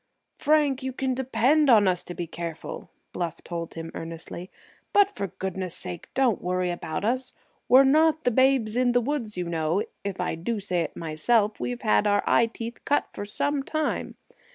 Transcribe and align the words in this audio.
"Frank, 0.39 0.81
you 0.81 0.93
can 0.93 1.13
depend 1.13 1.69
on 1.69 1.87
us 1.87 2.03
to 2.05 2.15
be 2.15 2.25
careful," 2.25 2.89
Bluff 3.13 3.43
told 3.43 3.75
him 3.75 3.91
earnestly. 3.93 4.49
"But 4.93 5.11
for 5.15 5.27
goodness' 5.27 5.75
sake 5.75 6.09
don't 6.15 6.41
worry 6.41 6.71
about 6.71 7.05
us. 7.05 7.33
We're 7.69 7.83
not 7.83 8.23
the 8.23 8.31
'Babes 8.31 8.75
in 8.75 8.93
the 8.93 8.99
Woods,' 9.01 9.37
you 9.37 9.47
know. 9.47 9.83
If 10.03 10.19
I 10.19 10.33
do 10.33 10.59
say 10.59 10.79
it 10.81 10.97
myself, 10.97 11.59
we've 11.59 11.81
had 11.83 12.07
our 12.07 12.23
eyeteeth 12.25 12.83
cut 12.83 13.09
for 13.13 13.25
some 13.25 13.61
time. 13.61 14.15